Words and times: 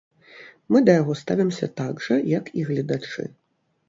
Мы 0.75 0.79
да 0.87 0.95
яго 1.01 1.13
ставімся 1.19 1.69
так 1.81 2.01
жа, 2.05 2.17
як 2.39 2.49
і 2.61 2.65
гледачы! 2.71 3.27